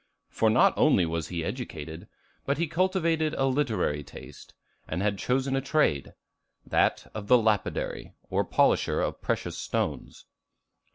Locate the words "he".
1.27-1.45, 2.57-2.65